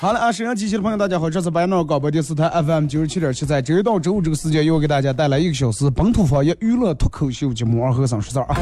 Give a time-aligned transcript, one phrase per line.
[0.00, 8.60] 好了啊，沈阳机器的朋友，大家好，这是白闹广播电视台 FM 九十七点七，在周一到周五这个时间，又给大家带来一个小时本土方言娱乐脱口秀节目《二和尚说事儿》啊。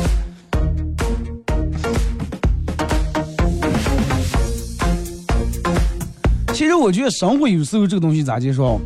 [6.55, 8.81] 其实我觉得生活有时候这个东西咋介绍，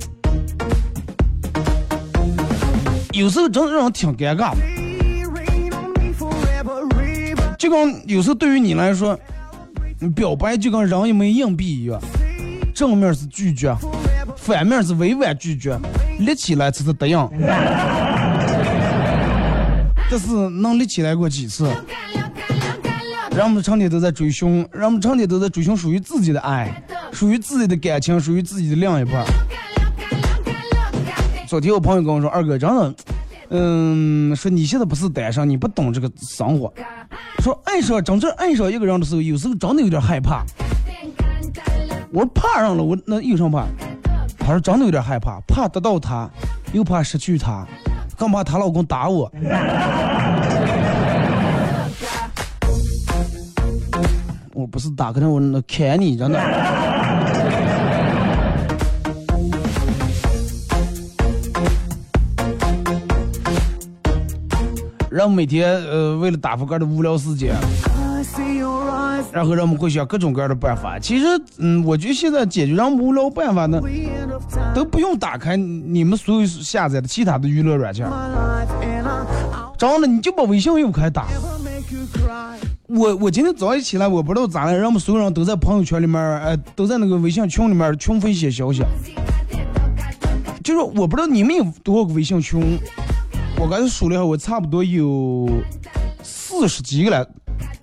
[3.12, 4.60] 有时候真的让人挺尴尬的。
[7.56, 9.16] 就跟有时候对于你来说，
[10.16, 12.00] 表白就跟扔一枚硬币一样，
[12.80, 13.76] 正面是拒绝，
[14.38, 15.78] 反面是委婉拒绝，
[16.20, 17.28] 立起来才是答应。
[20.10, 21.70] 但是能立起来过几次？
[23.36, 26.82] 人们成天都在追寻，人们成天都在追寻属于自己的爱，
[27.12, 29.26] 属于自己的感情，属于自己的另一半。
[31.46, 32.94] 昨天我朋友跟我说，二哥真的，
[33.50, 36.72] 嗯，说你现在不是单身，你不懂这个生活。
[37.40, 40.42] 说爱上真正爱上一个人的时候，有时候真的有点害怕。
[42.12, 43.64] 我怕上了，我那有什么怕？
[44.44, 46.28] 他说真的有点害怕，怕得到他，
[46.72, 47.64] 又怕失去他，
[48.16, 49.30] 更怕她老公打我。
[54.52, 56.40] 我不是打可能，我那砍你，真的。
[65.08, 67.54] 让每天呃为了打发个的无聊时间，
[69.32, 70.98] 然后人们会想各种各样的办法。
[70.98, 71.26] 其实，
[71.58, 73.80] 嗯，我觉得现在解决人无聊办法呢，
[74.74, 81.26] 都不用打开你们所有下载的其他的娱乐软件，My life and I, I'll 真的你就把微信又开打。
[82.86, 88.82] 我我今天早上一起来，我不知道咋了，人们所有人都在朋友圈里面，呃，都在那个微信群里面群分写消息。
[90.64, 92.78] 就是我不知道你们有多少个微信群，
[93.58, 95.48] 我刚才数了一下，我差不多有
[96.60, 97.26] 四十几个了，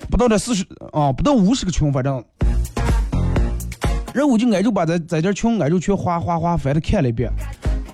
[0.07, 2.23] 不到这四十啊，不到五十个群，反正。
[4.13, 7.27] 然后我就挨着把在在这群挨着全哗哗哗翻着看了一遍，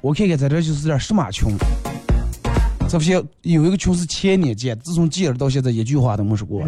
[0.02, 1.56] 我看看在这就是点什么群。
[2.90, 3.14] 这不是
[3.44, 6.62] 有一个群是前年建，自从建了到现在一句话都没说过。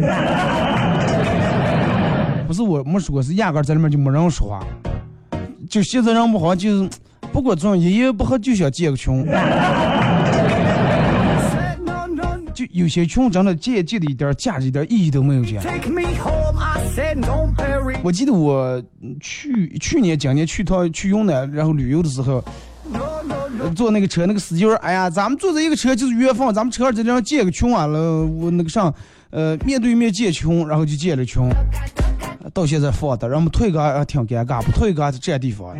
[2.46, 4.66] 不是我没说过，是压根在里面就没人说话。
[5.68, 6.88] 就现在人不好，就是
[7.34, 9.26] 不管怎样，一言不合就想建个群。
[12.76, 15.62] 有些群真的建建的一点价值、一点意义都没有见。
[18.02, 22.44] 我记得我嗯去去年、今年去趟去云南，然后旅游的时候
[23.74, 28.94] 坐那个车，那个司机说：“哎呀，咱们坐这一个车就是缘分，咱们车上在这上建个群完了，我那个上，
[29.30, 31.42] 呃，面对面建群，然后就建了群。
[32.52, 35.74] 到现在放的，让我们退个还挺尴尬，不退个还是占地方。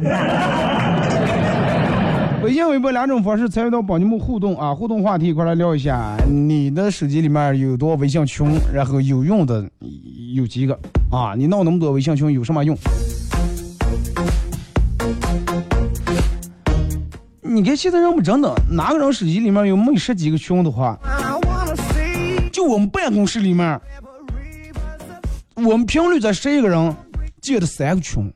[2.42, 9.68] 微信、微博两种方式参与到帮你们互动啊，互动话题一块来聊一下，你的手机里面有多微信群，然后有用的
[10.34, 10.78] 有几个
[11.10, 11.34] 啊？
[11.36, 12.76] 你闹那么多微信群有什么用？
[17.42, 20.98] 你看现在人们真的，哪个人手机里面有没十几个群的话，
[22.52, 23.80] 就我们办公室里面，
[25.56, 26.94] 我们频率在十一个人
[27.40, 28.32] 建的三个群，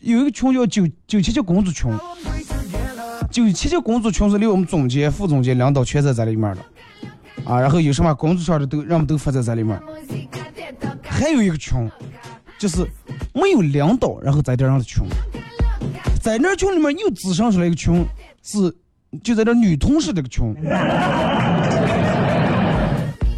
[0.00, 1.90] 有一个群叫九九七七工作群，
[3.30, 6.62] 九七七工作群是连我们总监、副总监、领导全在在里面的，
[7.44, 9.80] 啊，然后有什么工作上的都让我们都发在在里面。
[11.02, 11.90] 还有一个群，
[12.58, 12.86] 就是
[13.32, 15.04] 没有领导，然后在这样的群，
[16.22, 18.04] 在那群里面又滋生出来一个群，
[18.42, 18.74] 是
[19.22, 20.54] 就在这女同事这个群。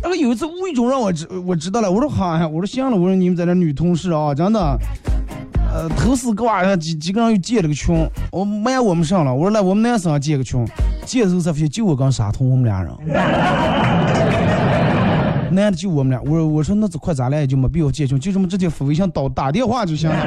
[0.02, 4.78] 那个有一次无意中让我知我知道了，我说好呀，我说行了，我说你们在这女同事啊，真的，
[5.70, 7.94] 呃，头四个晚上几几个人又建了个群，
[8.32, 10.66] 我瞒我们上了，我说来我们男生也建个群，
[11.04, 12.90] 建的时候才发现就我跟傻通我们俩人。
[15.50, 20.16] 男的就我们俩，我我说那这快咱俩也就没必要建群，就这么直接发微信打打电话就行了。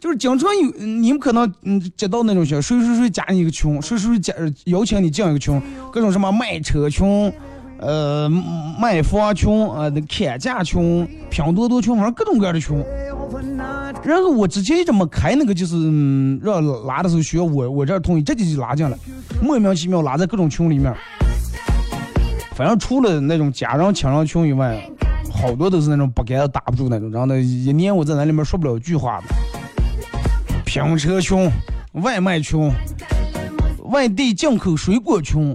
[0.00, 4.34] 就是经常有你们可能嗯接到那种群，谁谁谁加你一个群，谁谁谁加
[4.66, 5.60] 邀请你进一个群，
[5.92, 7.32] 各种什么卖车群，
[7.84, 8.30] 呃
[8.80, 12.82] 卖房群，呃那砍价群，拼多多群，反正各种各样的群。
[14.02, 15.76] 然后我之前一直没开那个，就是
[16.38, 18.96] 让拉的时候需要我我这同意，这就就拉进了，
[19.42, 20.94] 莫名其妙拉在各种群里面。
[22.54, 24.80] 反正除了那种家人亲人群以外，
[25.32, 29.24] 好多都是那种不干打不住那种，然后呢一年我在那里面说不了一句话的。
[30.64, 31.50] 拼车群、
[31.92, 32.70] 外卖群、
[33.90, 35.54] 外地进口水果群。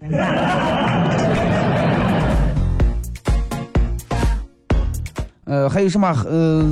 [5.49, 6.63] 呃，还有什么呃，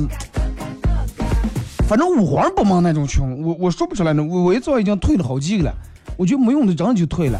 [1.88, 4.24] 反正五环不忙那种群，我我说不出来呢。
[4.24, 5.74] 我我一早已经退了好几个了，
[6.16, 7.40] 我觉得没用的，真的就退了。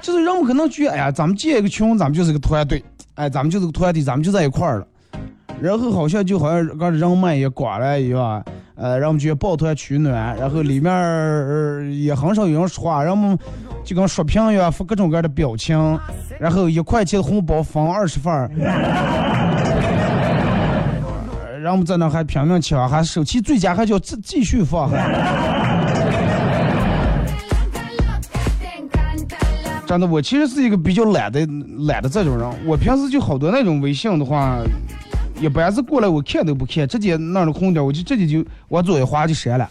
[0.00, 2.84] 就是人们可能觉得，哎呀，咱们建一个群，咱们就是个团队，
[3.14, 4.86] 哎，咱们就是个团体，咱们就在一块儿了。
[5.60, 8.44] 然后好像就好像刚人脉也广了一样，
[8.74, 13.38] 呃，让我们觉得抱团取暖，然后里面、呃也很少有人说话，让我们
[13.84, 15.78] 就跟刷屏一样发各种各样的表情，
[16.40, 18.50] 然后一块钱的红包分二十份儿。
[21.64, 24.90] 然后我们在那还拼命抢，还手气最佳，还叫继继续放，
[29.86, 31.40] 真的，我其实是一个比较懒的
[31.86, 32.46] 懒的这种人。
[32.66, 34.58] 我平时就好多那种微信的话，
[35.40, 39.66] 一般是过来我看都不看，直接那儿的红点我就直接就往左一滑就删了。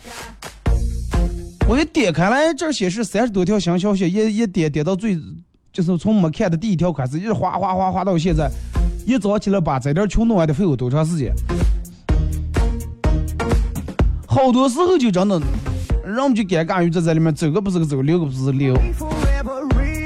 [1.70, 5.16] 我一点开来，这显示三十多条新消息，一一点点到最，
[5.72, 8.50] 就是从没看的第一条开始，一直滑滑滑滑到现在，
[9.06, 11.32] 一早起来把这点群弄完得费我多长时间？
[14.34, 15.40] 好多时候就真的，
[16.04, 18.76] 让我们就尴尬于在这里面走个不是个走，溜个不是溜。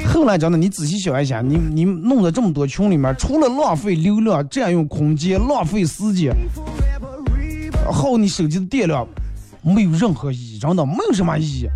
[0.05, 6.35] 后来真的，你仔细想一想，你你弄在这么多群里面，除了浪费流量、占用空间、浪费时间、
[7.89, 9.07] 耗你手机的电量，
[9.61, 11.69] 没有任何意义，真的没有什么意义。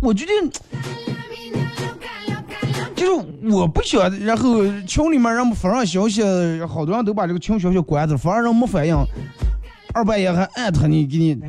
[0.00, 0.32] 我觉得
[2.94, 6.22] 就是我不想，然后群里面人们发上消息，
[6.68, 8.94] 好多人都把这个群消息关着，反而人没反应，
[9.96, 11.40] 二半夜还艾特你，给你。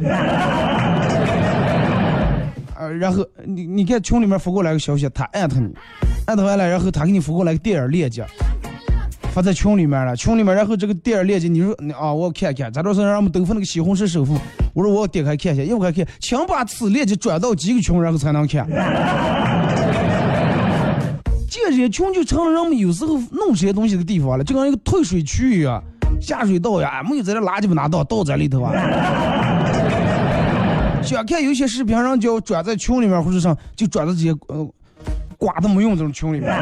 [2.79, 5.69] 呃，然后你你看群里面发过来个消息，他艾特你，
[6.27, 8.25] 艾特完了，然后他给你发过来个电影链接，
[9.33, 10.15] 发在群里面了。
[10.15, 14.37] 群里面，然后这个电影链接，你说你啊，我要看看，咱这是让我们都发那个西红柿首富，
[14.73, 18.65] 我说我要点开看一下，一会儿看，请把此链接转到几个群，然后才能看。
[21.49, 25.83] 这些群就成了人们有时候弄这些东西的地方了，就跟一个退水区一样，
[26.21, 28.73] 下水道呀，没有在这垃圾不拿倒倒在里头啊。
[31.03, 34.67] 想看有些视频，人就转在群里面或者上，就转到这些呃
[35.37, 36.53] 瓜都没用这种群里面。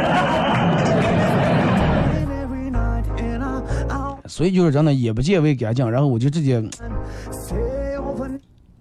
[4.28, 6.62] 所以就是真的眼不见为干净，然后我就直接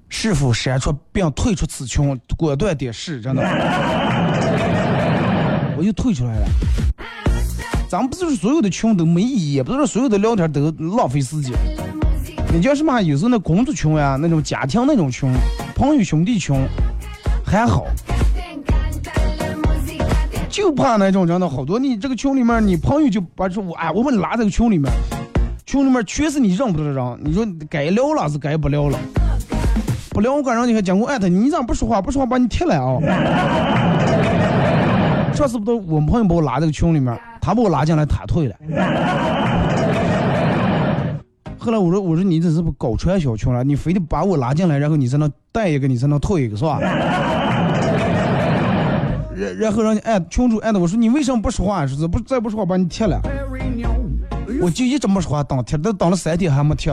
[0.09, 3.43] 是否删除并退出此群，果断点是真的，
[5.79, 6.47] 我就退出来了。
[7.95, 11.57] 咱们不是说所有的群都没意义，也不是说所有的聊天都浪费时间。
[12.53, 13.01] 你叫什么？
[13.01, 15.33] 有时候那工作群呀，那种家庭那种群，
[15.77, 16.57] 朋友兄弟群
[17.47, 17.87] 还好，
[20.49, 21.79] 就怕那种真的好多。
[21.79, 24.93] 你这个群里面，你朋友就把说我哎，我把你拉这个群里面，
[25.65, 28.99] 群里面全是你认不得的人，你说该聊了是该不聊了。
[30.11, 32.03] 不聊我刚让你还讲过艾特你，你咋不说话？
[32.03, 32.99] 不说话把你踢了啊！
[35.33, 38.57] 上次不都我们朋友把我拉这个群里面，他把我拉进来，他退了。
[41.59, 43.63] 后来我说我说你这是不搞传销群了？
[43.63, 46.79] 你非得把我拉进来，然后你才能带一个，你才能退一个，是吧？
[49.37, 51.87] 然然后让你按群主艾的我说你为什么不说话？
[51.87, 53.21] 说是不再不说话把你踢了。
[54.63, 56.91] 我就一直没说话，当踢都当了三天还没踢，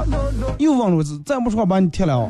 [0.57, 2.29] 又问了我，再不说话把你踢了！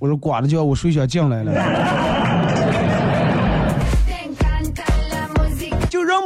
[0.00, 1.52] 我说刮了叫我睡下进来了。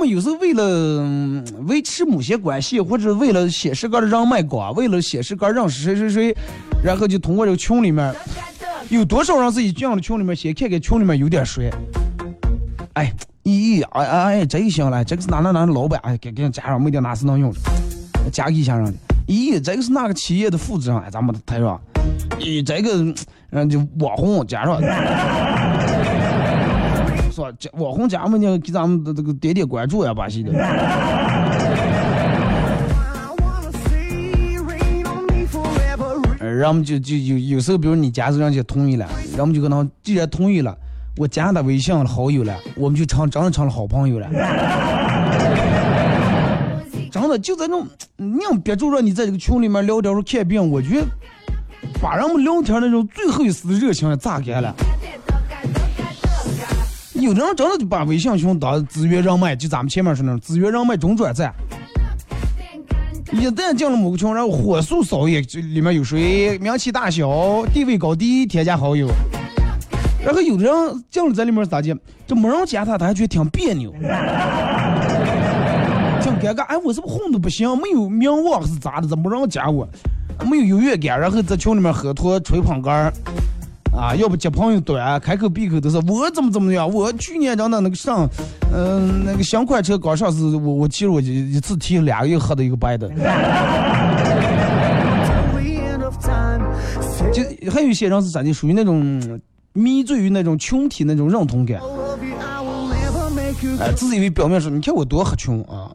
[0.04, 6.36] 有时候为了维持某些关系，或者为了显示个人脉广，为了显示个认识谁谁谁，
[6.82, 8.14] 然后就通过这个群里面，
[8.88, 11.70] 有多少人自己进了群里面，先看看群里面有点谁。
[12.94, 13.12] 哎，
[13.44, 17.58] 咦，哎哎哎，这个行了，这个是哪哪哪的老板，哎，给给加上，没点哪是能用的，
[18.30, 18.98] 加一下上去。
[19.26, 21.80] 咦，这个是哪个企业的负责人，哎，咱们台上。
[22.38, 23.14] 咦，这个
[23.50, 24.80] 嗯就网红加上。
[27.32, 30.52] 说这网红加们呢，给咱们的这个点点关注呀，巴西的。
[36.42, 40.76] 然后就就有有时候，比如你加人家同意了，然后就跟他既然同意了，
[41.16, 44.28] 我加他微信了好友了，我们就成真的成了好朋友了。
[47.10, 47.86] 真的就在那种
[48.18, 51.06] 硬憋住让你在这个群里面聊天说看病，我觉得
[52.00, 54.74] 把人们聊天那种最后一丝热情也榨干了。
[57.22, 61.54] 有的人真的就把微信群当资源人脉，就咱们前面说那种资源人脉中转站。
[63.30, 69.06] 一旦进了某个群，然后火速扫一眼，这里面有谁，名气大小，地位高低，添加好友。
[70.24, 71.96] 然后有的人进了在里面咋的？
[72.26, 73.92] 这没人加他，他还觉得挺别扭，
[76.20, 76.62] 挺尴尬。
[76.64, 77.70] 哎，我是不是混的不行？
[77.78, 79.06] 没有名望是咋的？
[79.06, 79.88] 怎么没人加我？
[80.50, 83.12] 没有优越感，然后在群里面喝脱吹捧杆儿。
[83.94, 86.90] 啊，要不接朋友短，开口闭口都是我怎么怎么样。
[86.90, 88.28] 我去年真的那个上，
[88.72, 93.08] 嗯、那个新款车刚上市，我我其实我就一次提了俩个一个黑的，一个白的。
[97.32, 99.40] 就还有一些人是咋的，属于那种
[99.72, 101.80] 迷醉于那种群体那种认同感，
[103.78, 105.90] 哎，自以为表面说你看我多合群啊，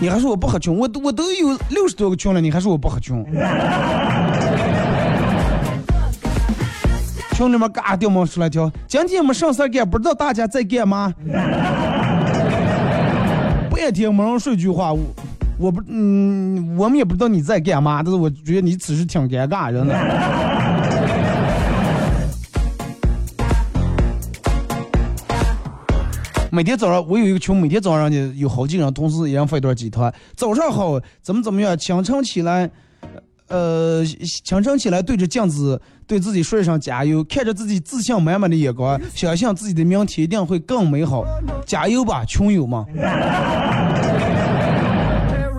[0.00, 3.24] 你还说我不合群，我都我都有六十多个群了，你还说我不合群。
[7.38, 11.14] 群里面嘎掉毛出来条，今天没上事干，不知道大家在干嘛。
[13.70, 14.98] 半天没人说句话，我
[15.56, 19.94] 我不嗯，我们也不知道你在干嘛，但是我觉得你此时挺尴尬，真的。
[26.50, 30.12] 每天早上我有一个群，每天早上呢有好几个人同时一人发一段鸡汤。
[30.34, 31.78] 早上好，怎么怎么样？
[31.78, 32.68] 清晨起来，
[33.48, 34.04] 呃，
[34.44, 41.24] 强撑起来对着镜子对自己说一声加油，看着自己自信满满的眼光，想象自己的明天一定会更美好。
[41.66, 42.84] 加油吧，穷友们！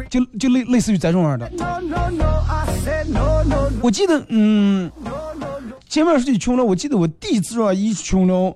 [0.10, 1.51] 就就类类似于这种样的。
[3.81, 4.91] 我记得，嗯，
[5.88, 8.55] 前面说起穷了，我记得我第一次让一穷了，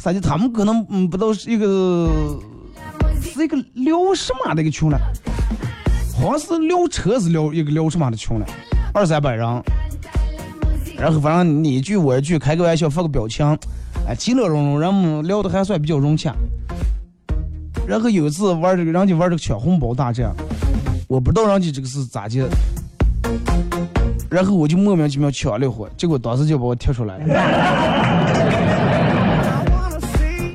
[0.00, 2.10] 啥的，他们可能嗯不知道是一个
[3.22, 4.98] 是一个聊什么的一个穷了，
[6.22, 8.46] 好像是聊车是聊一个聊什么的群了，
[8.94, 9.44] 二三百人，
[10.96, 13.44] 然后反正你一句我一句，开个玩笑发个表情，
[14.06, 16.32] 哎，其乐融融，人们聊的还算比较融洽。
[17.88, 20.32] 然后有一次玩这个，人家玩这个抢红包大战，
[21.08, 22.48] 我不知道人家这个是咋的。
[24.30, 27.24] 然后我就莫名其妙抢了一会，结果当时就把我踢出来了。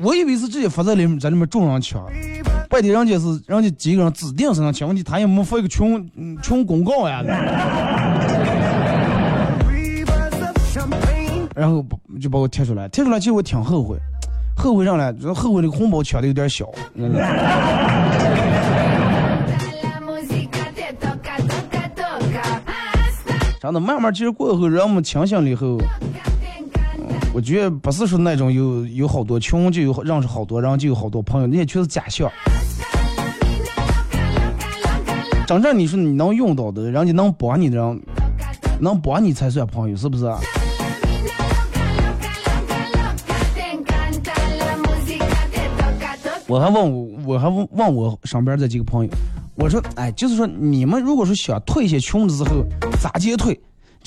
[0.00, 2.02] 我以为是直接发在里面，在里面众人抢，
[2.68, 7.22] 半天人家是人家几个人指定是能抢，问题他也没发一个群嗯群公告呀.
[11.54, 11.84] 然后
[12.20, 13.96] 就把我踢出来，踢出来其实我挺后悔，
[14.56, 16.68] 后悔上来，后悔这个红包抢的有点小。
[23.60, 25.78] 真的慢慢其实过后，人们清醒了以后，
[27.34, 32.30] 我觉得不是说那种有有好多穷就有认识好多然后就有好多朋友，那些全是假象。
[35.46, 38.02] 真正你说你能用到的，人家能帮你的人，
[38.80, 40.24] 能帮你才算朋友，是不是？
[46.46, 49.10] 我还问我，我还问问我身边这几个朋友，
[49.54, 52.64] 我说，哎，就是说你们如果说想退一些穷的时候，
[53.00, 53.58] 咋接退？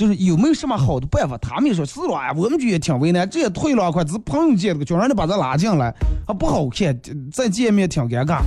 [0.01, 1.38] 就是有没有什么好的办法？
[1.38, 5.93] 他们说是了，哎，我们就也挺为难，这也退了快，只是朋友借的，就让你把咱拉进来，
[6.25, 7.00] 还不好看，
[7.31, 8.39] 再见面挺尴尬，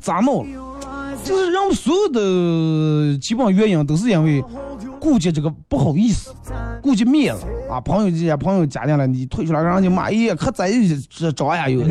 [0.00, 0.46] 咋弄？
[1.24, 3.18] 就是让所有的。
[3.18, 4.40] 基本原因都是因为
[5.00, 6.32] 顾及这个不好意思，
[6.80, 7.80] 顾及面子啊。
[7.80, 11.82] 朋友之间，朋友加进来，你退出来，让人家骂，哎，可在意这招呀有。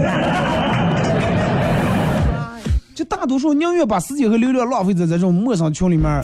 [2.95, 6.23] 就大多数宁愿把时间和流量浪费在这种陌生群里面，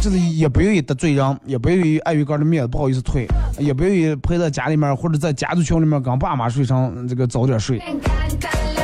[0.00, 3.26] 就是也不愿意得罪人，也不愿意碍于个人的面子不好意思退，
[3.58, 7.82] 也不愿意陪在家里面或者在家族群里面跟爸妈睡上这个早点睡，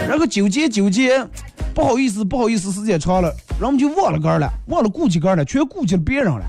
[0.09, 1.25] 然后纠结纠结，
[1.73, 6.44] 不好意思不好意思，时间长了，人们就忘了个儿了，忘了顾及个儿了，全顾及别人了。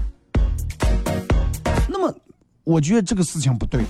[1.87, 2.13] 那么，
[2.63, 3.81] 我觉得这个事情不对。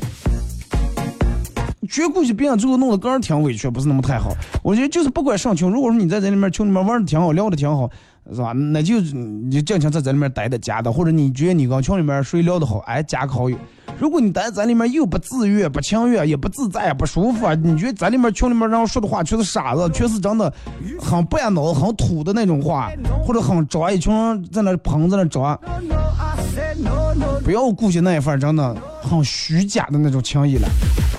[1.87, 4.35] 全顾及别人，最后弄得个人挺委屈，不是那么太好。
[4.63, 7.89] 我觉得就是不管上群，如果说你在这里面群里面玩的挺好，聊的挺好，
[8.33, 8.51] 是吧？
[8.53, 13.57] 那就你就尽情在这里面待着加的，或者你觉得你跟群里面谁聊得好，哎，加个好友。
[13.99, 20.51] 如果你待在里面又不自愿、不情愿，也不自在、不舒服，你觉得在里面群里面人说的话全是傻子，全是真的
[20.99, 22.91] 很半脑子、很土的那种话，
[23.23, 24.11] 或者很渣，一群
[24.51, 30.67] 在那捧在那渣，No, I said no, no, 不要顾及那一份真的很虚假的那种情谊了，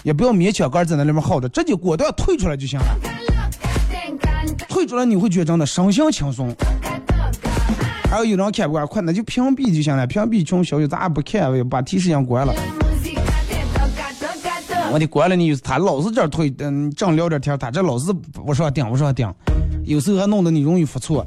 [0.03, 2.87] 也不要勉强个在那里面耗着，直接果断退出来就行了。
[4.69, 6.55] 退出来你会觉得真的身心轻松。
[8.11, 12.55] 还有有人看不惯，快那就屏蔽就行了，屏蔽群消息咱也不看，把提示音关了。
[14.93, 18.15] 我得关了你，他老是这推，嗯，正聊着天，他这老是
[18.45, 19.29] 我说顶，我说顶，
[19.85, 21.25] 有时候还弄得你容易发错。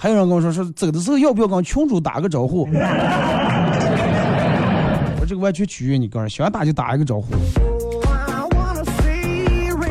[0.00, 2.66] 还有人跟我说说走的时候要不要跟群主打个招呼？
[5.20, 7.26] 我这个完全取决于你个人，想打就打一个招呼，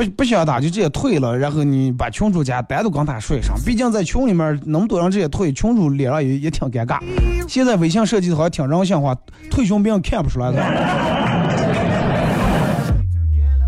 [0.01, 6.99] 不不想打就直接退了，然后你把群主加单独跟他说一声，毕竟在群里面那么多人直接退，群主脸上也也挺尴尬。
[7.47, 9.15] 现在微信设计的好像挺人性化，
[9.51, 10.57] 退群别人看不出来的。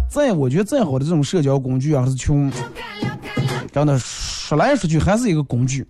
[0.10, 2.52] 再我觉得再好的这种社交工具啊，还是群，
[3.72, 5.86] 真的说来说去还是一个工具，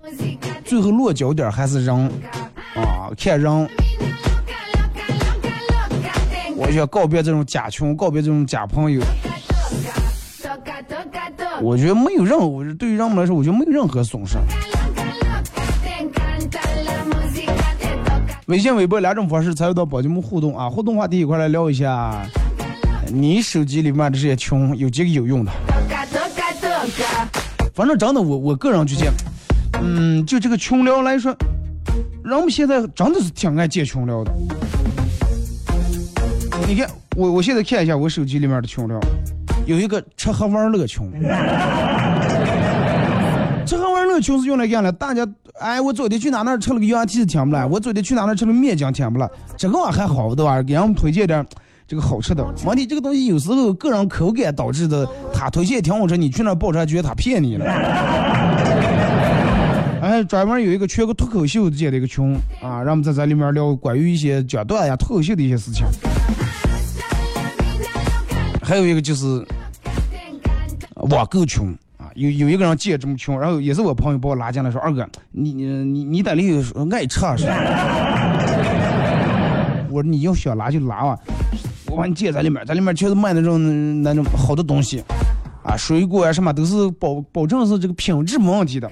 [0.66, 1.96] 最后落脚点还是人
[2.76, 3.70] 啊，看人。
[6.56, 9.02] 我想告别这种假群，告别这种假朋友。
[11.64, 14.38] 我觉得没有任何，对于人们来说，我觉得没有任何损失。
[18.48, 20.70] 微信、微博两种方式参与到宝节目互动啊！
[20.70, 22.28] 互动话题一块来聊一下，
[23.08, 25.52] 你手机里面的这些群有几个有用的？
[27.74, 29.14] 反正真的，我我个人觉得，
[29.82, 31.34] 嗯，就这个群聊来说，
[32.26, 34.34] 人们现在真的是挺爱建群聊的。
[36.68, 39.00] 你看，我我现在看一下我手机里面的群聊，
[39.66, 41.10] 有一个吃喝玩乐群。
[43.66, 45.26] 吃喝玩乐群是用来干了，大家
[45.60, 47.66] 哎，我昨天去哪那吃了个羊蹄子甜不啦？
[47.66, 49.30] 我昨天去哪那吃了个面筋甜不啦？
[49.56, 50.62] 这个还好对吧？
[50.62, 51.46] 给人们推荐点
[51.88, 52.46] 这个好吃的。
[52.66, 57.66] 问题这个东西有时候个人口感导致的，他推荐挺好吃，你去那儿报出来觉得他骗你了。
[60.04, 65.86] 哎，专门有一个全国脱口秀界的一个群啊，让我们在这里面聊关于一些讲段呀、脱口秀的一些事情。
[68.64, 69.46] 还有一个就是
[70.96, 77.54] 网购群啊，有有一个人建这么群，然后也是我朋友把我拉进来说，二哥，你你你你在里头爱吃啊是吧？
[79.92, 81.20] 我说你要想拉就拉啊，
[81.88, 85.04] 我把你建在里面，在里面全是卖那种那种好的东西
[85.64, 88.90] 啊，水果啊什么都是保保证是这个品质没问题的。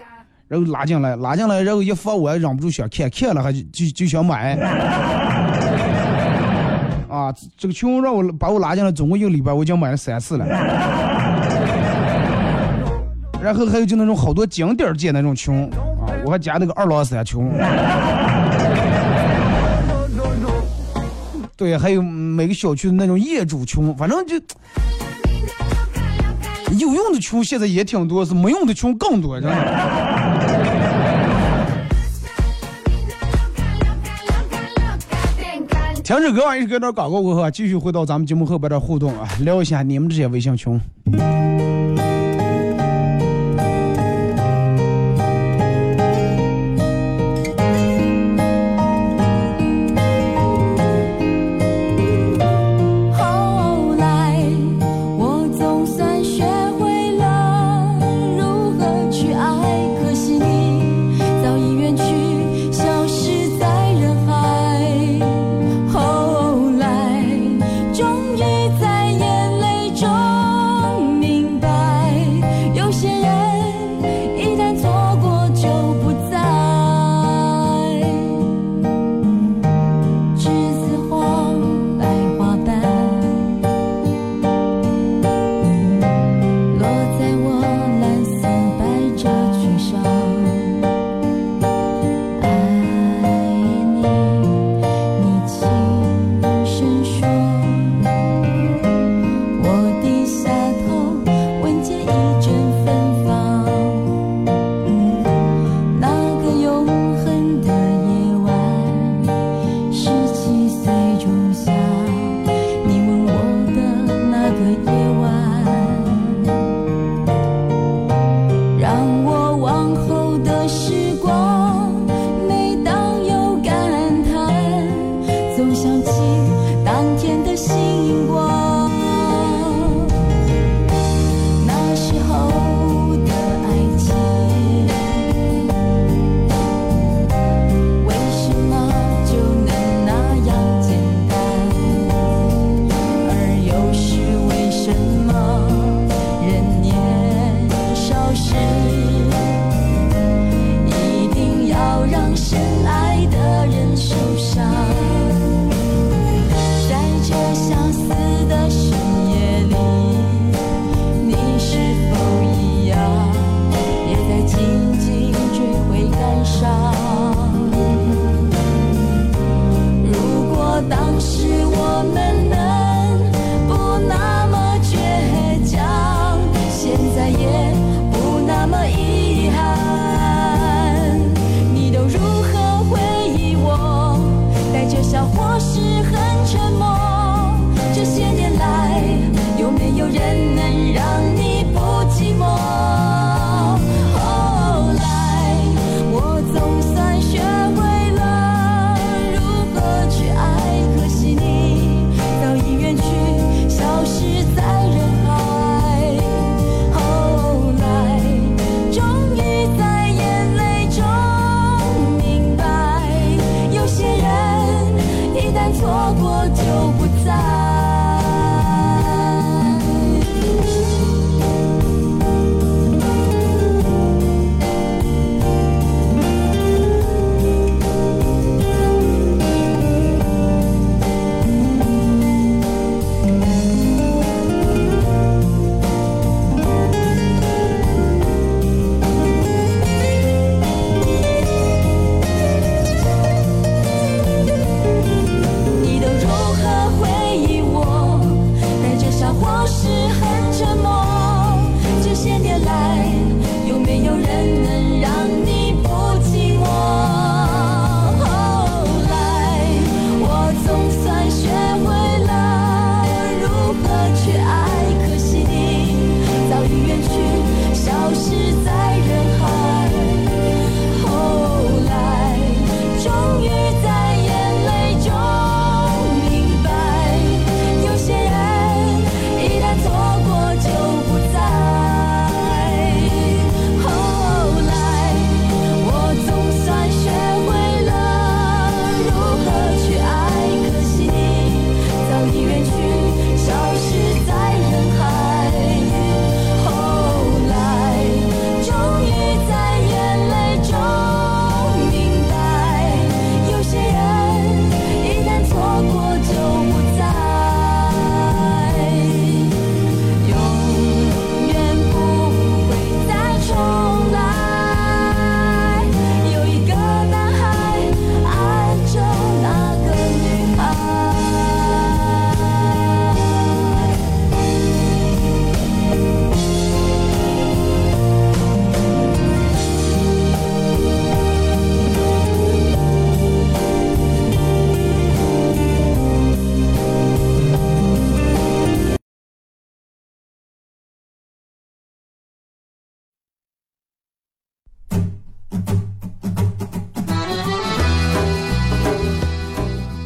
[0.48, 4.58] 然后拉进来，拉进来，然后一发我也忍不住想看，看了还就就就想买。
[7.58, 10.46] 这个群让我把我拉进来，总共一个礼拜我已经买了三次了。
[13.42, 17.52] 然后还有就那种好多景点儿界那种群啊，我还加那个二郎山群。
[21.58, 24.36] 对，还有每个小区的那种业主群，反正就
[26.78, 29.56] 有用的群现在也挺多，是没用的群更多，真的。
[36.12, 40.78] 停止歌完一首歌段广告过后啊，继续回到咱们节目后边的互动啊，聊一下你们这些微信群。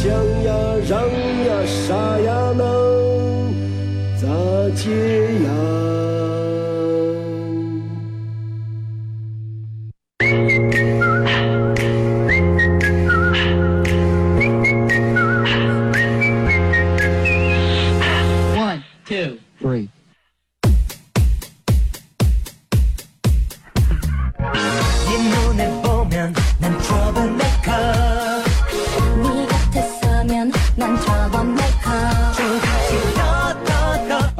[0.00, 0.54] 想呀，
[0.88, 3.52] 让呀，啥呀能
[4.16, 4.28] 咋
[4.76, 4.92] 解
[5.42, 5.97] 呀？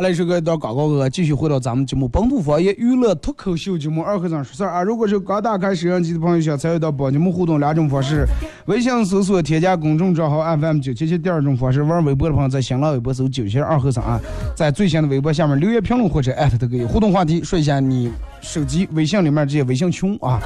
[0.09, 4.83] 好嘞，这个一段广告歌，继续回到咱们节目本土方言娱乐脱口秀节目二和尚说事儿啊！
[4.83, 8.25] 如果是刚打开摄像机的朋友，想参与到本节目互动两种方式：
[8.65, 14.19] 微信搜索添加公众账号 FM 九七七；第二种方式，玩微博的朋友在新浪微博搜九七二和尚啊，
[14.57, 16.85] 在最新的微博下面留言评论或者艾特都可以。
[16.85, 20.41] 互动话题，说一下你手机微信里面这些微信群啊，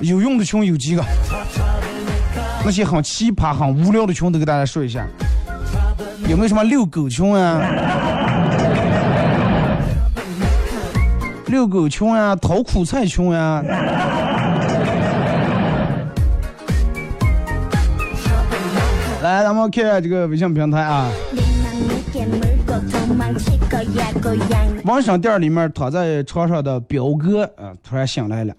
[0.00, 1.04] 有用的群有几个？
[2.64, 5.06] 那些很奇葩、很无聊的群都给大家说一下，
[6.26, 8.17] 有没有什么遛狗群啊？
[11.48, 13.62] 遛狗群呀、淘苦菜群呀。
[19.22, 21.10] 来，咱们看看这个微信平台啊，
[24.84, 28.54] 网上店里面躺在床上的表哥啊，突然醒来了，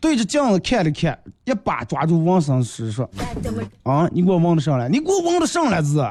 [0.00, 3.08] 对着镜子看了看，一把抓住王生师说
[3.84, 6.04] ：“啊，你给我忘的上来，你给我忘的上来字，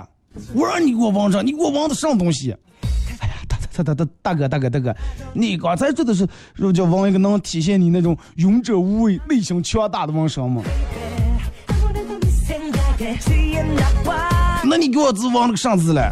[0.55, 2.55] 我让你给我忘上，你给我忘的上东西。”
[3.73, 4.95] 哎呀，大大大大哥大哥大哥，
[5.33, 10.61] 你刚才说的是说叫忘一个能体现你那种勇者无畏、内心强大的王生吗？
[14.65, 16.09] 那你给我字忘了个啥字嘞？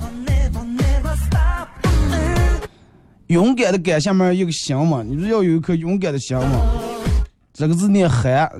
[3.27, 6.65] 勇敢的敢下面一个心嘛，你说要有一颗勇敢的心嘛。
[7.53, 8.49] 这个字念寒，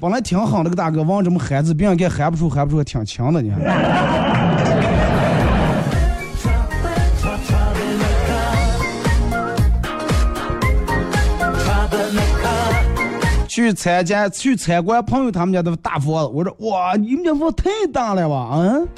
[0.00, 3.58] 本来挺狠的个大哥，往这么寒字，别人该喊不出，喊不出，挺强的，你看。
[13.54, 18.50] 去参加去参观朋友他们家的大房子，我说哇，你们家房太大了吧？
[18.54, 18.88] 嗯，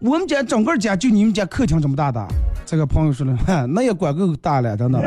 [0.00, 2.24] 我们家整个家就你们家客厅这么大的。
[2.64, 5.00] 这个朋友说了， 那也管够大了，真的。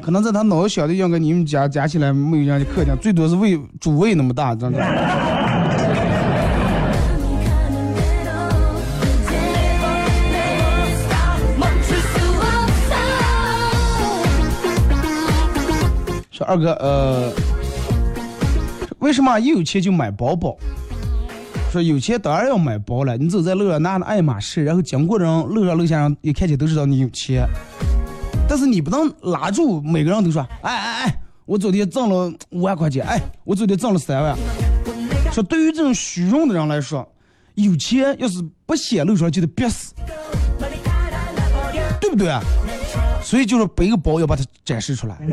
[0.00, 4.78] 可能在他脑子小的样跟你们家加起来没有人家客厅，最多是位主位那么大，真的。
[16.44, 17.32] 二哥，呃，
[18.98, 20.56] 为什么一有钱就买包包？
[21.72, 23.16] 说有钱当然要买包了。
[23.16, 27.44] 你走在路上拿着爱马仕，然后经过人路上楼下人一看见都知道你有钱。
[28.48, 31.14] 但是你不能拉住每个人都说，哎哎哎，
[31.46, 34.36] 我昨天挣了五万块钱，哎，我昨天挣了三万。
[35.32, 37.04] 说对于这种虚荣的人来说，
[37.54, 39.92] 有钱要是不显露出来就得憋死，
[42.00, 42.40] 对不对啊？
[43.34, 45.16] 所以就是背个包要把它展示出来。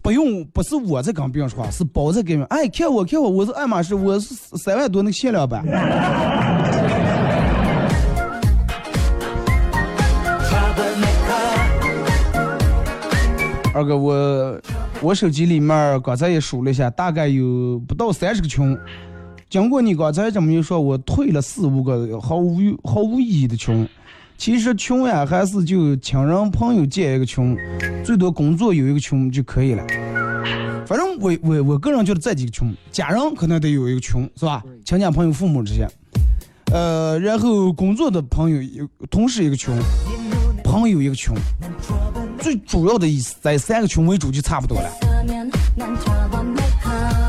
[0.00, 2.44] 不用，不是我在跟别人说话，是包在跟别人。
[2.44, 5.64] 哎，看我，看我，我是爱马仕，我是三万多那个限量版。
[13.74, 14.60] 二哥，我
[15.00, 18.78] 我手机里面刚才也数了一下，大概有不到三十个群。
[19.50, 23.88] 经过你刚才这么一说，我退了四五个毫无毫无意义的群。
[24.38, 27.56] 其实群呀，还是就亲人朋友建一个群，
[28.04, 29.84] 最多工作有一个群就可以了。
[30.86, 34.62] 反正我我我个人觉得这几个群，家人可能得有一个群，是吧？
[34.84, 35.88] 亲戚朋友、父母这些，
[36.72, 39.74] 呃，然后工作的朋友有同事一个群，
[40.62, 41.34] 朋友一个群，
[42.38, 44.88] 最主要的意思在三个群为主就差不多了。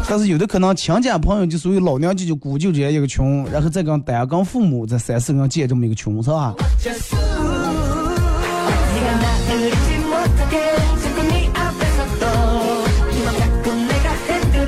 [0.10, 6.56] 但是有的可能亲戚朋友就属于老娘舅舅姑舅这样一个群，然后再跟单跟父母这三四个人建这么一个群，是吧？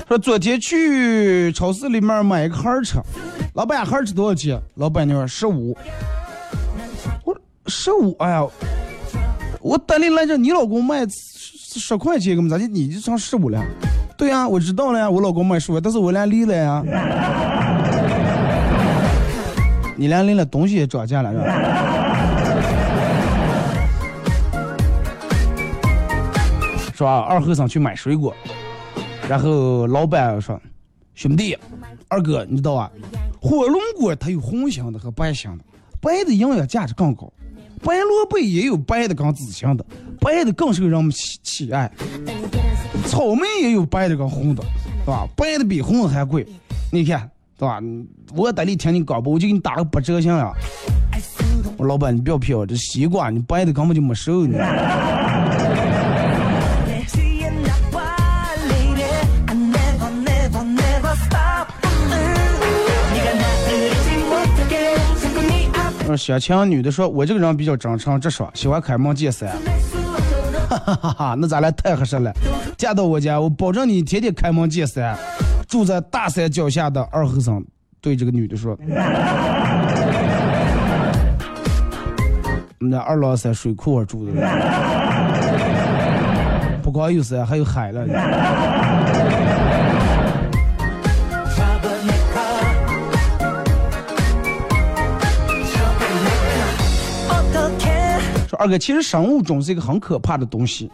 [0.10, 3.00] 说昨天去超市里面买一个孩儿车，
[3.54, 4.60] 老板孩儿车多少钱？
[4.76, 5.78] 老板娘说十五。
[7.24, 8.44] 我说十五，哎呀，
[9.62, 12.68] 我单拎来着，你老公卖十十块钱，怎么咋的？
[12.68, 13.64] 你就上十五了？
[14.20, 16.84] 对呀、我知道了呀，我老公卖十五，但是我俩离了呀。
[19.96, 21.46] 你俩离了，东西也涨价了，是吧？
[26.94, 27.20] 是吧？
[27.20, 28.36] 二和尚去买水果，
[29.30, 30.60] 然后老板说
[31.16, 31.58] ：“兄弟，
[32.10, 32.92] 二哥，你知道啊，
[33.42, 35.64] 火龙果它有红心的和白心的，
[36.02, 37.32] 白的营养价值更高，
[37.82, 39.86] 白萝卜也有白的跟紫心的，
[40.20, 41.90] 白的更受人们喜喜爱。
[43.10, 44.64] 草莓也有白的跟红的，
[45.04, 45.28] 是吧？
[45.36, 46.46] 白的比红的还贵，
[46.92, 47.80] 你看，对吧？
[48.36, 50.54] 我在里听你广播，我就给你打个八折行了。
[51.76, 54.60] 我老板，你不要骗我，这西瓜你白的根本就没熟呢。
[66.08, 69.50] 呃，小强女的说：“我这个人比较真诚直爽，喜欢开门见山。”
[70.70, 72.32] 哈哈哈哈，那咱俩太合适了。
[72.80, 75.14] 嫁到我家，我保证你天天开门见山。
[75.68, 77.62] 住在大山脚下的二和尚
[78.00, 78.72] 对这个女的说
[82.80, 84.32] ：“我们家二老山水库上住的，
[86.82, 88.08] 不光有山，还有海了。
[98.48, 100.90] ”说二哥，其实生物钟是一个很可怕的东西，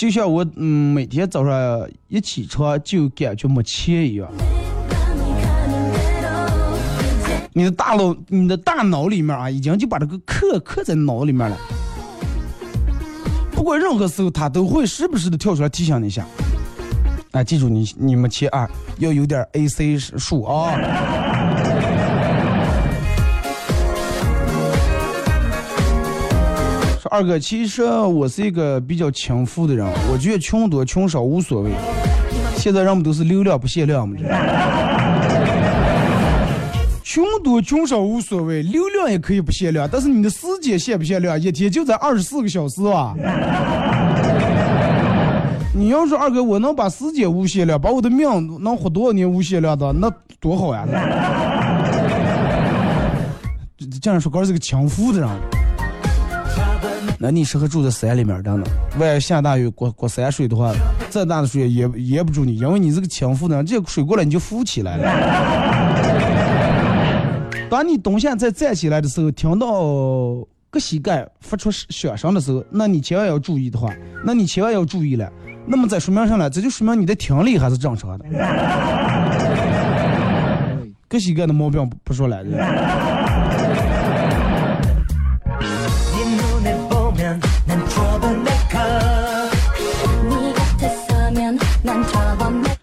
[0.00, 4.26] 就像我嗯每天早上一起床就感觉没钱一样。
[7.52, 11.56] 你的大脑，你的大脑里面啊，已经就把这个刻刻在脑里面了。
[13.52, 16.24] 不管任何时候，他都会时不时的跳出来提醒你一下。
[17.32, 18.66] 哎，记住你你没钱啊，
[19.00, 20.72] 要有点 AC 数啊。
[27.10, 31.72] 二哥，其实我是一个比较轻浮的人，我觉得穷多穷少无所谓。
[32.56, 34.22] 现在人们都是流量不限量嘛，这
[37.02, 41.36] 穷多穷少无所谓，流量也可以不限量，但是你的时间限不限量？
[41.40, 43.12] 一天就在二十四个小时啊。
[45.74, 48.28] 你要说二哥，我能把时间无限量，把我的命
[48.62, 50.86] 能活多少年无限量的，那多好呀！
[53.76, 55.28] 这这样说，哥是个强夫的人。
[57.22, 58.70] 那你适合住在山里面，真的。
[58.98, 60.72] 万一下大雨过过山水的话，
[61.10, 65.04] 再大的水也也不住你，因为你这个强夫呢，这个水过来你就浮起来了。
[67.68, 69.68] 当你冬夏再站起来的时候，听到
[70.70, 73.92] 各膝盖发出响声的时候，那你千万要注意的话，
[74.24, 75.30] 那你千万要注意了。
[75.66, 78.24] 那么在说明上呢，这就说明你的听力还是正常的。
[81.06, 82.42] 各膝盖的毛病不不说了。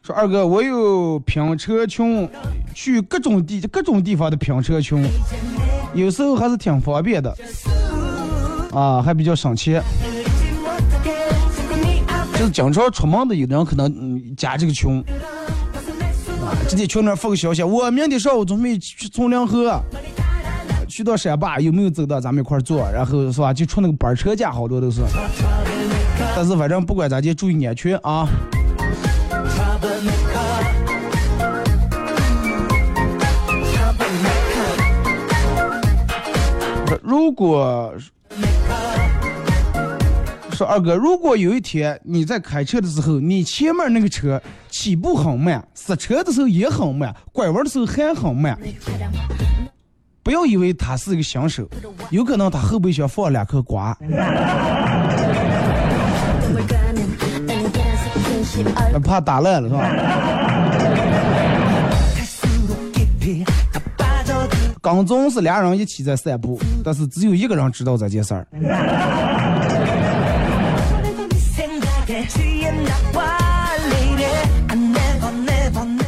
[0.08, 2.30] 说二哥，我有拼车群，
[2.74, 5.06] 去各种地各种地方的拼车群，
[5.94, 7.36] 有时候还是挺方便的，
[8.72, 9.84] 啊，还比较省钱。
[12.36, 15.04] 就是经常出门的有的人可能加这个群，
[16.70, 19.78] 直接群里发个消息，我明天上午准备去从良河。
[20.88, 22.90] 去到山坝有没有走到咱们一块儿坐？
[22.94, 23.54] 然后是吧？
[23.54, 25.02] 就出那个班车价，好多都是。
[26.34, 28.26] 但是反正不管咋地，注意安全啊！
[37.04, 37.94] 如果
[40.52, 48.58] 说二哥，如果有一天你在开车的时候，你前面那个车起步很慢，刹车的时候也很慢，拐弯的时候还很慢，
[50.24, 51.68] 不要以为他是一个新手，
[52.10, 53.98] 有可能他后备箱放两颗瓜。
[59.04, 60.47] 怕打烂了是吧？
[64.88, 68.48] 当中是俩人一起在散步但是只有一个人知道这件事儿。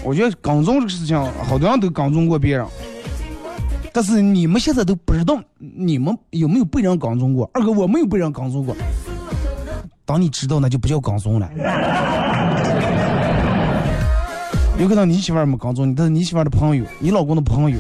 [0.01, 2.65] 我觉得港中这个事情好多人都港中过别人
[3.91, 8.73] 但是你们现在都不知道你们有没有被人港中过二哥我没有被人港中过。
[10.05, 11.49] 当你知道那就不叫港中了。
[14.79, 17.77] 有可能你媳妇儿没告诉你但是你媳妇儿的朋友你老公的朋友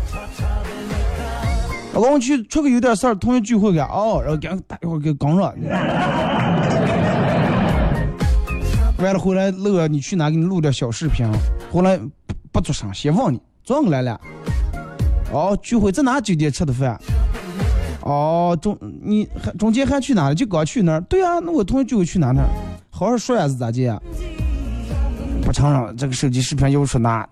[1.93, 5.53] 老公去出去有点事儿，同学聚会给哦，然后给人打一会儿给刚上。
[8.99, 11.25] 完了回来乐，你去哪给你录点小视频，
[11.71, 11.99] 后来
[12.51, 14.19] 不做声，先问你转过来了。
[15.31, 16.99] 哦，聚会在哪酒店吃的饭？
[18.01, 20.35] 哦，中你还中间还去哪了？
[20.35, 21.01] 就刚去那儿。
[21.01, 22.49] 对啊，那我同学聚会去哪哪儿？
[22.89, 23.99] 好好说呀，是咋地啊？
[25.43, 27.27] 不承认，这个手机视频又出拿。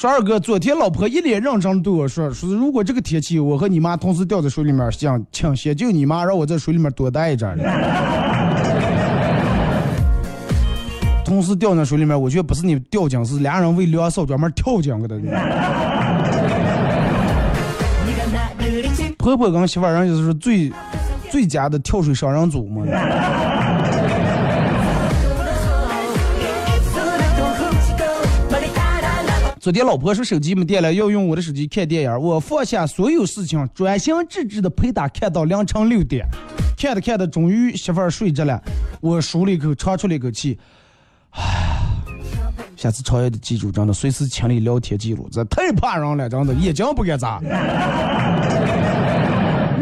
[0.00, 7.54] 说二哥，昨天老婆一脸认真对我说，说是如果这个天气我和你妈同时掉在水里面，想请先救你妈，让我在水里面多待一阵儿。
[11.22, 15.20] 同时掉进水里面，我觉得不是你掉进，是俩人为两手专门跳进去的。
[19.18, 20.72] 婆婆跟媳妇儿人就是最
[21.28, 22.86] 最佳的跳水双人组嘛。
[29.60, 32.18] 昨天老婆说手机没电了，要用我的手机看电影。
[32.18, 36.26] 我放下所有事情，专心致志的陪她看到凌晨六点。
[36.78, 38.58] 看着看着，终于媳妇儿睡着了，
[39.02, 40.58] 我舒了一口，长出了一口气。
[41.32, 41.42] 唉，
[42.74, 47.38] 下次超越的记住，真的随时清理聊天记录，这太怕人了，真的眼睛不敢眨。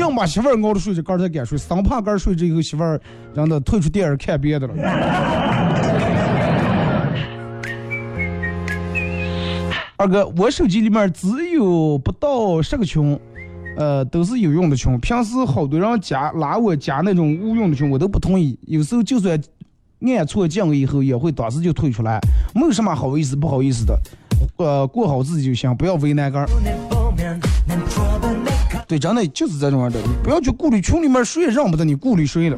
[0.00, 3.00] 硬把媳妇儿熬着睡着，刚才敢睡，生怕刚睡着以后媳妇儿
[3.32, 4.74] 让他退出电影看别的了。
[9.98, 13.18] 二哥，我手机里面只有不到十个群，
[13.76, 14.96] 呃，都是有用的群。
[15.00, 18.56] 平时好多人加拉我加那种无用的群，我都不同意。
[18.68, 19.36] 有时候就算
[20.02, 22.20] 按错进了以后，也会当时就退出来，
[22.54, 24.00] 没有什么好意思不好意思的，
[24.58, 26.48] 呃，过好自己就行，不要为难个人。
[28.86, 32.56] 对，真的就是这种的，不要去顾虑群里面谁也认不得你顾虑谁了。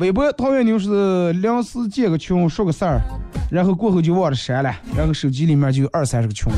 [0.00, 3.02] 微博陶渊牛是临时建个群说个事儿，
[3.50, 6.50] 然后过后就忘了删了，然后手机里面就有二三十个群，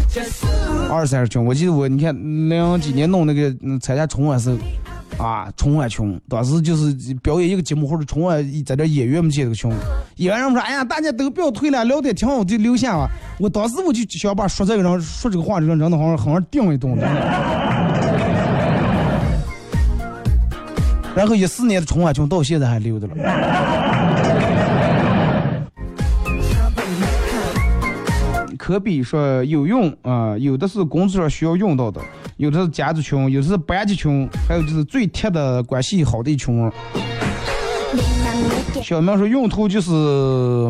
[0.88, 1.44] 二三十群。
[1.44, 2.14] 我记得我你看
[2.48, 9.68] 零几年弄那个参加春晚时候，啊春晚群，当时就是表演一个节目或者春晚在这演员们建个群，
[10.18, 13.10] 演员们说哎呀大家都不要退了，聊得挺好，就留下吧。
[13.40, 16.96] 我当时我就想把说这个人说这个话这个人的好像好像定一顿，
[21.14, 23.14] 然后一四年的春晚群到现在还留着了。
[28.58, 32.00] 可比说有用啊、有的是工作上需要用到的，
[32.36, 36.70] 有的是家族群，有的是班级群，还有就是最贴的关系好的一群。
[38.82, 39.90] 小明说用途就是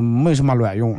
[0.00, 0.98] 没什么卵用。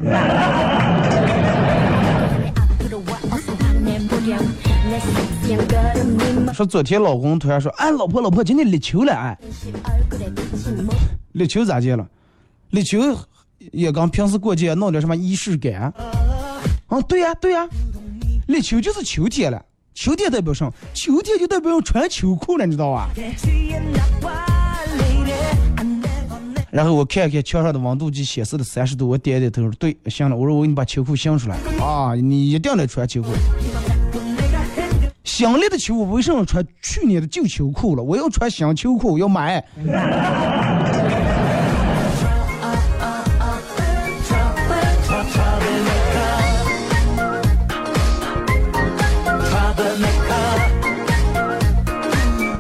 [6.54, 9.38] 说昨天老公突然说，哎，老婆老婆，今天立秋了，哎，
[11.34, 12.08] 立秋咋的了？
[12.70, 13.00] 立秋
[13.72, 15.94] 也跟平时过节弄点什么仪式感？
[16.88, 17.68] 啊，对呀对呀，
[18.48, 20.72] 立秋就是秋天了，秋天代表什么？
[20.94, 23.10] 秋天就代表要穿秋裤了，你知道吧？
[26.72, 33.30] 然后我看看墙上的温度计显示的三十度，我点点头，对，行了，我说我给你把秋裤掀出来啊，你一定得穿秋裤。
[35.36, 38.04] 新来的秋裤为什么穿去年的旧秋裤了？
[38.04, 39.66] 我要穿新秋裤，要买。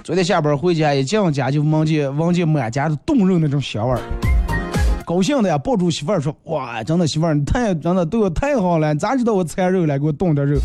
[0.03, 3.99] 昨天下班回家，一进家就闻见闻见满家的冻肉那种香味儿，
[5.05, 10.59] 高兴的呀，抱住媳妇儿说：“哇，真的媳妇儿，你太真的对我太好了，咋知道我馋肉了，给我冻点肉。”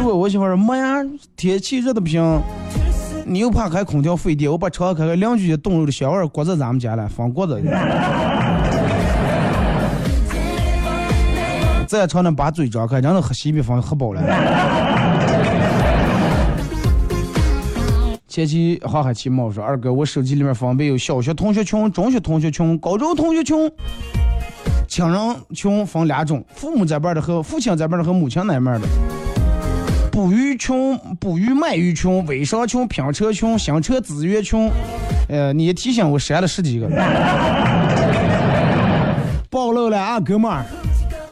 [0.00, 1.04] 结果我媳妇说：“妈呀，
[1.36, 2.40] 天气热的不行，
[3.26, 7.60] 你又怕开空调费电，我把窗开开，邻居冻肉的香味儿裹在咱们家了，放锅子。”
[11.86, 14.22] 再朝那把嘴张开，真的喝西北风喝饱了。
[18.26, 23.70] 前期哈哈奇猫说：“二哥，我手机里面分别有小学同学群、中学同学群、高中同学群、
[24.88, 28.88] 亲人群分两种，父母这边的和父亲这边的和母亲那边的。
[30.20, 34.70] 捕鱼群、捕鱼卖鱼群、微商群、拼车群、新车资源群。
[35.30, 36.86] 呃，你一提醒我删了十几个。
[39.48, 40.62] 暴露了啊，哥们儿！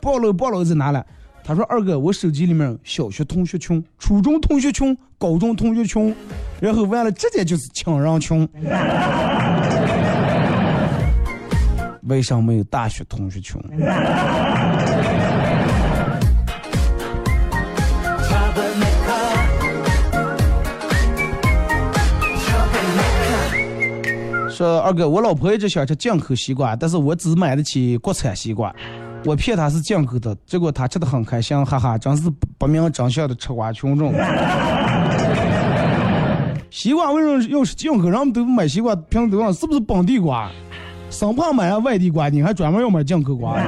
[0.01, 1.05] 暴露暴露在哪了？
[1.45, 6.17] 他说：“二哥，我手机里面小学同学群、初中同学群、高中同学群，
[6.59, 8.49] 然后完了直接就是亲人群。
[12.05, 13.61] 为啥没有大学同学群？
[24.59, 28.75] 说二哥，我老婆一直想吃进口西瓜，但是我只买得起国产西瓜。
[29.25, 32.29] 我骗她是进口的，结果她吃的很开心，哈哈，真是
[32.59, 34.13] 不明真相的吃瓜群众。
[36.71, 38.11] 西瓜 为什么要是进口？
[38.11, 40.51] 人们都买西瓜，平时都问是不是本地瓜？
[41.09, 43.57] 生怕买外地瓜，你还专门要买进口瓜？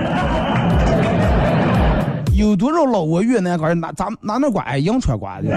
[2.34, 5.56] 有多少老挝、越南瓜拿咱拿那瓜哎，银川瓜的？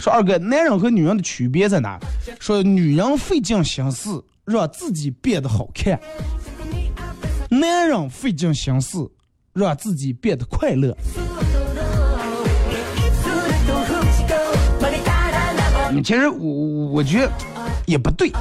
[0.00, 1.98] 说二哥，男人和女人的区别在哪？
[2.38, 6.00] 说女人费尽心思让自己变得好看，
[7.50, 9.10] 男人费尽心思
[9.52, 10.96] 让自己变得快乐。
[16.02, 16.46] 其实我
[16.92, 17.32] 我觉得
[17.84, 18.32] 也不对。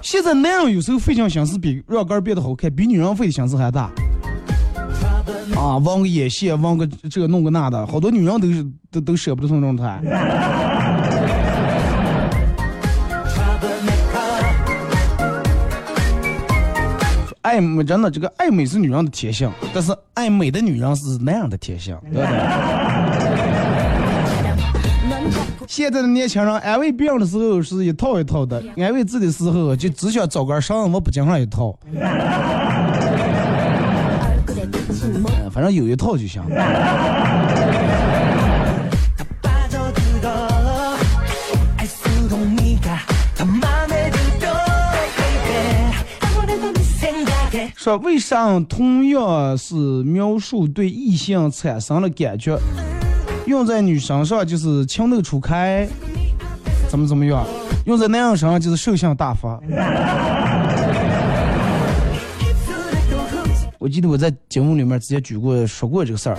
[0.00, 3.90] 现在男人有时候费尽心思比让个人变得好看，比女人费的心思还大。
[5.56, 10.00] 啊，纹个眼线，纹个这弄个那的，好多女人都是都都舍不得送这种台。
[17.42, 22.26] 爱美真的，这个爱美是女人的天性，但是爱美的女人是男人的天性，对不对？
[25.68, 31.78] 现在的年轻人安慰别人的时候是一套一套的，安慰自己的时候就只想找根绳，我不经上一套。
[35.56, 36.42] 反正有一套就行。
[47.74, 52.58] 说为啥同样是描述对异性产生了感觉，
[53.46, 55.88] 用在女生上就是情窦初开，
[56.90, 57.42] 怎么怎么样；
[57.86, 59.58] 用在男人身上就是兽性大发。
[63.86, 66.36] 我记得我在节目里面直接举过说过这个事儿，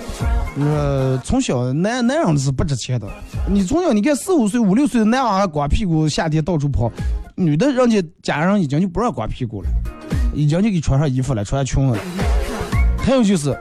[0.58, 3.08] 呃，从小男男人是不值钱的。
[3.48, 6.92] 你从小你看四五岁、五六岁的男孩还光屁股夏天到处跑，
[7.36, 9.68] 女的人家家人已经就不让光屁股了，
[10.34, 12.02] 已经就给穿上衣服了，穿裙子了。
[12.98, 13.58] 还有就是，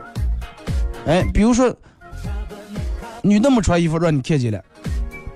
[1.06, 1.74] 哎，比如说
[3.22, 4.62] 女的没穿衣服让你看见了，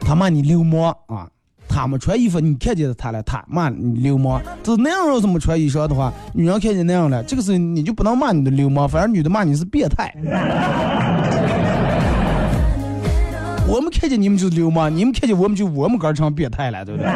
[0.02, 1.26] 他骂你流氓啊。
[1.74, 4.42] 他们穿衣服，你看见他了，他骂你流氓。
[4.62, 10.14] 这男人要是没穿衣裳的话，女人看见那样了，这个时候你就不能骂你的流氓，反正女的骂你是变态。
[13.68, 17.10] 我们看见你们就是流氓，你们看见我们就我们哥成变态了，对不对？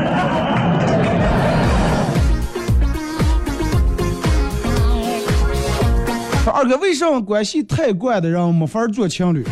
[6.54, 9.44] 二哥，为什么关系太怪的人没法做情侣？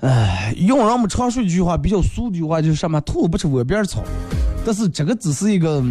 [0.00, 4.02] 哎，用人们常说一句话比较俗的一句话就是什么“兔不吃窝边草”，
[4.64, 5.82] 但是这个只是一个、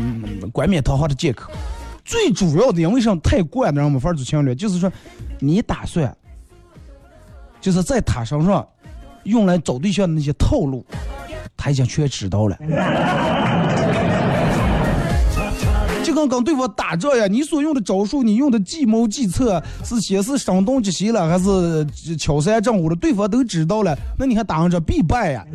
[0.51, 1.51] 冠冕堂皇的借口。
[2.03, 4.91] 最主要的，因为什么太惯的人没法做情侣，就是说
[5.39, 6.15] 你打算
[7.61, 8.67] 就是在他身上
[9.25, 10.83] 用来找对象的那些套路，
[11.55, 12.57] 他已经全知道了。
[16.19, 21.85] 就跟跟对方打仗呀，你所用的招数，你用的计谋计策，是先是声东击西了，还是
[22.17, 22.95] 敲山震虎了？
[22.97, 25.45] 对方都知道了，那你还打上这必败呀？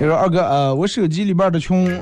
[0.00, 2.00] 你说二哥，呃，我手机里边的群，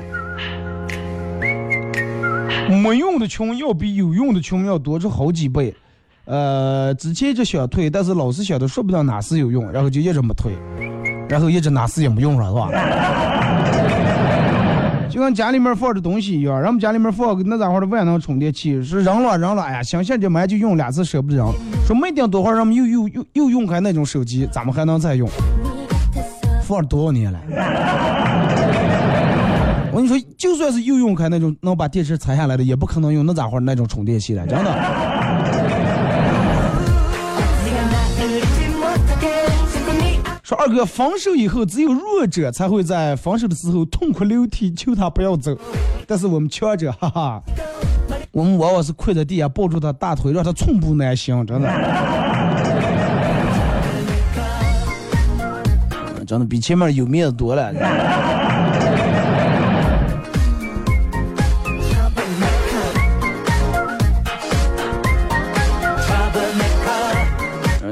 [2.81, 5.75] 没用的群要比有用的群要多出好几倍。
[6.27, 10.51] 呃，之前一直想退，但是老是想的说不定哪时有用，然后就一直没退，
[11.29, 12.69] 然后一直哪时也没用上，是吧？
[15.09, 21.49] 就跟家里面放着东西一样，咱们家里面放那家伙的万能充电器，是扔了扔了，哎呀，想想就买就用两次舍不得扔，
[21.87, 25.29] 说没定多会儿，咱们又又又又用开那种手机，咱们还能再用？
[26.61, 27.39] 放了多少年了？
[29.93, 35.16] 我跟你说，就算是又用开那种能把电池拆下来的，也不可能用那家伙那种充电器了，真的。
[40.47, 45.53] 说二哥，防守以后只有弱者才会在防守的时候痛哭流涕，求他不要走。
[46.07, 47.43] 但是我们强者，哈哈，
[48.31, 51.67] 我们往往是跪在地下抱住他大腿，让他寸步难行，真的。
[56.25, 57.73] 真的比前面有面子多了。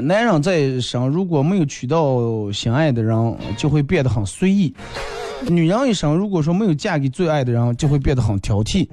[0.02, 4.72] 男人在生如果没有娶到心爱的人，就会变得很随意；
[5.48, 8.86] 女人一生如果说没有嫁给最爱的人，就会变得很挑剔。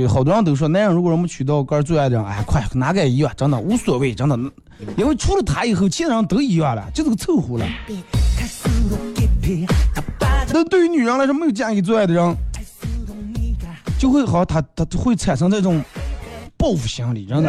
[0.00, 4.38] 有好多人都说，男人如果说没娶到个最爱的人，哎，快哪个一样，真的无所谓，真的，
[4.96, 7.66] 因为除了他以后，其他人都一样了，就是个凑合了。
[10.52, 12.36] 但对于女人来说，没有嫁给最爱的人，
[14.02, 15.80] 就会好，她她会产生这种
[16.56, 17.48] 报复心理，真的。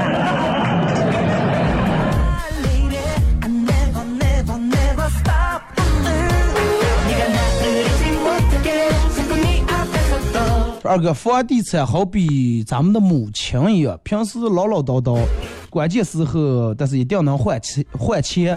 [10.83, 15.19] 二哥，房地产好比咱们的母亲一样，平时唠唠叨叨，
[15.71, 18.55] 关键时候但是一定能换钱换钱，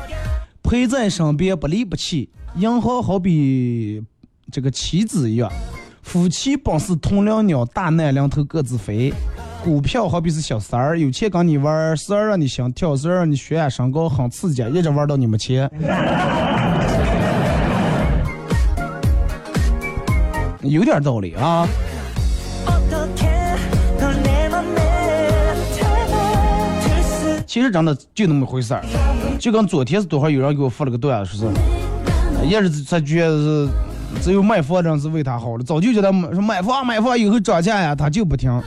[0.62, 2.28] 陪在身边不离不弃。
[2.56, 4.04] 银行好比
[4.52, 5.50] 这个妻子一样，
[6.06, 9.12] 夫妻本是同林鸟，大难临头各自飞。
[9.64, 15.68] 股票好比是小三儿，有钱跟你玩儿，时而让你心跳，时而让你血压升高，很刺激，一直玩到你没钱。
[20.62, 21.66] 有点道理啊。
[27.48, 28.84] 其实真的就那么回事儿，
[29.40, 31.56] 就跟昨天是多会有人给我发了个段子，说是
[32.46, 33.68] 也是他觉得是
[34.22, 38.50] 只有买房的人是为他好了，早就叫他买买房买房以后涨价呀，他就不听。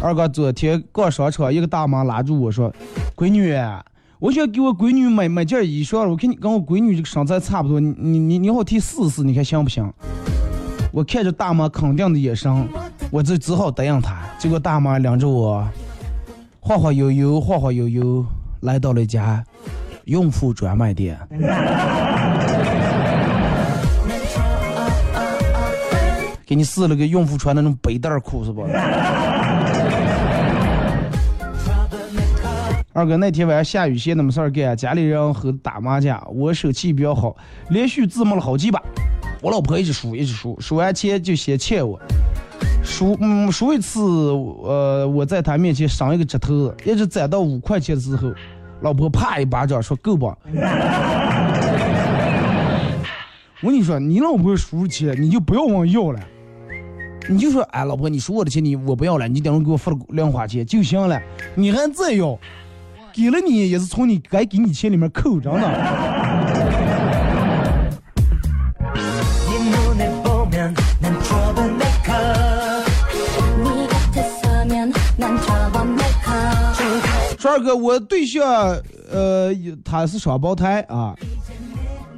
[0.00, 2.70] 二哥昨天逛商场，一个大妈拉住我说
[3.16, 3.56] ：“闺女，
[4.18, 9.90] 我想给我闺女买买件衣裳，我看你跟我闺女这个身材差不多，你你你好替试试，你看行不行？”
[10.92, 12.68] 我看着大妈肯定的眼神，
[13.10, 14.22] 我就只好答应她。
[14.38, 15.66] 结果大妈领着我
[16.60, 18.24] 晃晃悠悠、晃晃悠悠
[18.60, 19.42] 来到了家
[20.06, 21.18] 孕妇专卖店。
[26.46, 28.66] 给你试了个孕妇穿的那种背带裤是不？
[32.92, 37.34] 二哥那天晚上下雨闲的没事儿干，家里人和打麻将，我手气比较好，
[37.70, 38.80] 连续自摸了好几把。
[39.40, 42.00] 我老婆一直输，一直输，输完钱就先欠我。
[42.84, 48.32] 输，嗯，输一次，呃，我在她面前上一个指头，一直攒到五块钱之后，
[48.84, 50.26] 老婆啪一巴掌说够不。
[53.62, 56.20] 我跟你说，你老婆输钱，你就不要往要了，
[57.30, 61.18] 你就说，哎，老婆，你输我的钱，你我不要了，你等会给我付了零花钱就行了，
[61.54, 62.38] 你还再要，
[63.14, 65.66] 给了你也是从你该给你钱里面扣，着呢。
[77.54, 78.44] 二哥，我对象
[79.12, 81.14] 呃，他是双胞胎啊，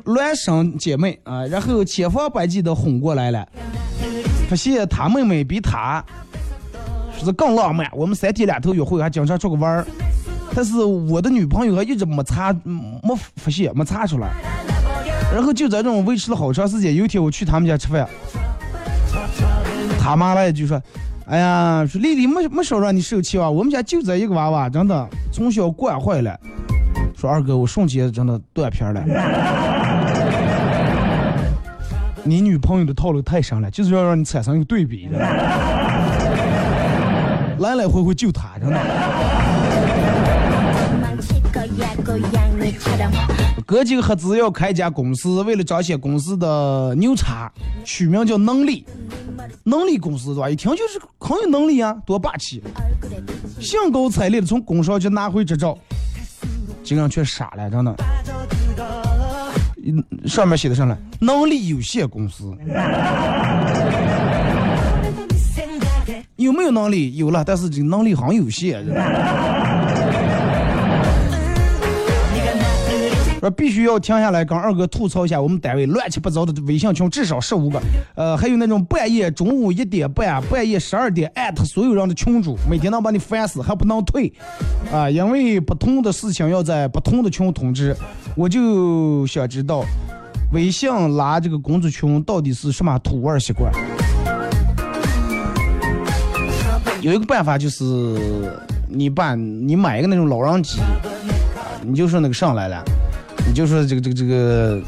[0.07, 3.47] 孪生姐妹啊，然后千方百计的哄过来了，
[4.49, 6.03] 发现他妹妹比他
[7.18, 7.87] 说是更浪漫。
[7.93, 9.87] 我们三天两头约会，还经常出去玩儿。
[10.55, 14.30] 但是我的女朋友还一直没查，没发现，没查出来。
[15.34, 16.95] 然后就在这种维持了好长时间。
[16.95, 18.09] 有一天我去他们家吃饭，
[20.01, 20.80] 他妈来一句说
[21.26, 26.38] ：“哎呀，说丽丽没没少让你受气吧，我们家就这一个娃娃，真的从小惯坏了。”
[27.18, 29.02] 说二哥，我瞬间真的断片了。
[32.22, 35.18] 你女朋友的套路太深了，就是要让你产生一个对比的，
[37.58, 38.80] 来来回回就她，真的。
[43.66, 47.50] 哥几个合资要开一家公司，为了彰显公司的牛叉，
[47.84, 48.86] 取名叫能力。
[49.64, 50.48] 能力公司对吧？
[50.48, 52.62] 一听就是很有能力啊，多霸气！
[53.60, 55.76] 兴高采烈的从工商局拿回执照，
[56.84, 57.96] 几个人却傻了，真的。
[60.26, 62.56] 上面写的上来，能力有限公司。
[66.36, 67.16] 有没有能力？
[67.16, 68.86] 有了，但是这能力很有限。
[73.51, 77.80] 必须要停下来跟二哥吐槽一下我们单位乱七八糟的微信群，至少十五个，
[78.14, 84.32] 呃，还有那种半夜中午一点半、半夜十二点艾特所有人的群主，每天能把你烦死，还不能退，
[84.92, 87.97] 啊，因为不同的事情要在不同的群通知，
[88.34, 89.84] 我就想知道，
[90.53, 93.72] 微信拉这个工作群到底是什么土味习惯？
[97.03, 97.84] 有一个办法就是，
[98.88, 100.97] 你把你买一个那种老人机，啊，
[101.82, 102.82] 你就说那个上来了。
[103.47, 104.80] 你就说这个这个这个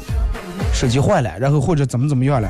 [0.73, 2.49] 手机坏了，然后或者怎么怎么样了，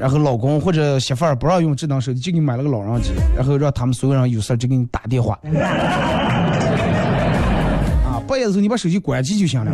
[0.00, 5.38] 然后老公或者媳妇儿不让用智能手机，就给你买了个老人机，然后让他们所有人有事就给你打电话。
[8.04, 9.70] 啊，半夜的时候你把手机关机就行了，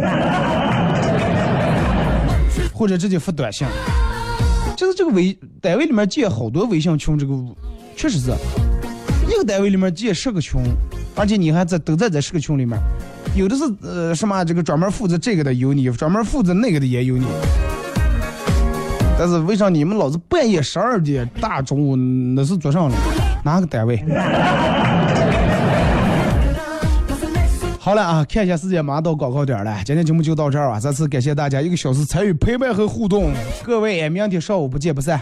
[2.73, 3.67] 或者直接发短信。
[4.77, 7.35] 就是这个微单位里面建好多微信群，这个
[7.97, 8.31] 确实是
[9.27, 10.61] 一个单位里面建十个群，
[11.15, 12.79] 而且你还在都在这十个群里面。
[13.37, 17.27] 有的是呃什么这个专门负责这个的有你，专门负责那个的也有你。
[19.19, 22.95] 但是为啥你们老是半夜十二点大中午那是做啥呢？
[23.45, 24.03] 哪个单位？
[27.79, 29.77] 好了啊，看一下时间，马上到广告点了。
[29.85, 33.33] 今天节目就到这儿啊，再次感谢大家一个小时参与陪伴和互动，
[33.63, 35.21] 各位明天上午不见不散。